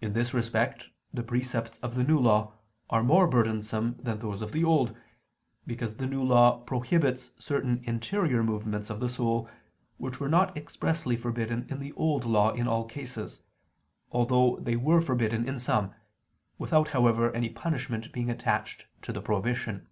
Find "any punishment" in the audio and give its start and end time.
17.32-18.10